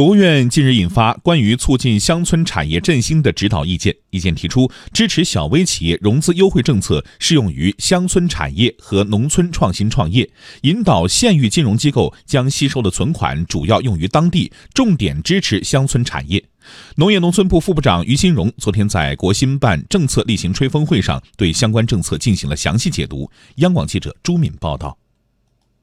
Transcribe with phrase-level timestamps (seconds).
[0.00, 10.30] 国务院近日印发关于促进乡村产业振兴的指导意见，意见提出，支持小微企业融资优惠政策适用于乡村产业和农村创新创业，
[10.62, 16.42] 引导县域金融机构将吸收的存款主要用于当地，重点支持乡村产业。
[16.96, 23.30] 农业农村部副部长于新荣昨天在国新办政策例行吹风会上对相关政策进行了详细解读。
[23.56, 24.96] 央广记者朱敏报道。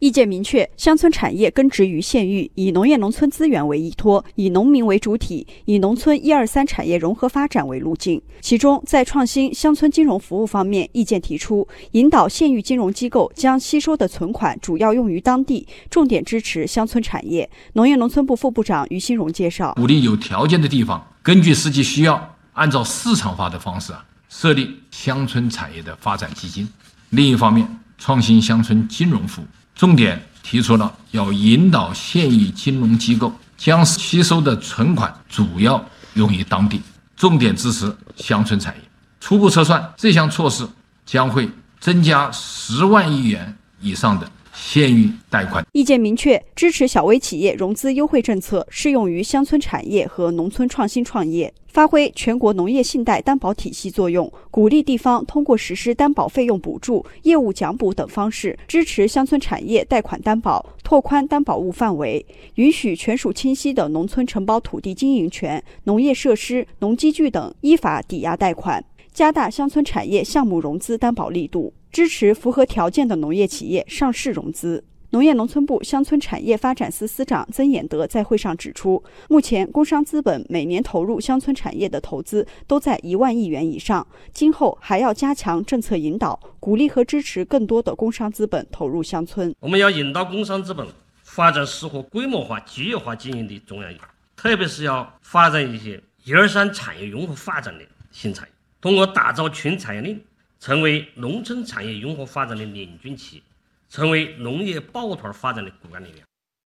[0.00, 8.20] 意见明确，乡村产业根植于县域，以农业农村资源为依托，以农民为主体，以农村一二三产业融合发展为路径。
[8.40, 17.50] 其中，在创新乡村金融服务方面，意见提出，引导县域金融机构将吸收的存款主要用于当地，重点支持乡村产业。
[17.74, 26.66] 农业农村部副部长于新荣介绍，鼓励有条件的地方，根据实际需要，按照市场化的方式啊，设立乡村产业的发展基金。
[27.10, 29.44] 另一方面，创新乡村金融服务。
[29.80, 36.82] 重点提出了要引导县域金融机构将吸收的存款主要用于当地，
[37.16, 38.82] 重点支持乡村产业。
[39.20, 40.68] 初步测算，这项措施
[41.06, 44.30] 将会增加十万亿元以上的。
[44.60, 62.24] 县域贷款意见明确，支持小微企业融资优惠政策适用于乡村产业和农村创新创业，发挥全国农业信贷担保体系作用，鼓励地方通过实施担保费用补助、业务奖补等方式支持乡村产业贷款担保，拓宽担保物范围，
[62.56, 71.72] 允许权属清晰的农村承包土地经营权、农业设施、农机具等依法抵押贷款，加大乡村产业项目融资担保力度。
[71.92, 74.84] 支持符合条件的农业企业上市融资。
[75.12, 89.52] 农业农村部乡村产业发展司司长曾衍德在会上指出，目前工商资本每年投入乡村产业的投资都在一万亿元以上，今后还要加强政策引导，鼓励和支持更多的工商资本投入乡村。
[89.58, 90.86] 我们要引导工商资本
[91.24, 93.98] 发展适合规模化、集约化经营的中央业，
[94.36, 100.20] 特别是要发展一些一二三产业融合发展的新产业，通过打造全产业链。
[100.60, 103.42] 成为农村产业融合发展的领军企业，
[103.88, 106.29] 成为农业抱团发展的骨干力量。